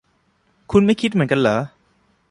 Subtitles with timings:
[0.71, 1.57] คุณไม่คิดเหมือนกันหรอ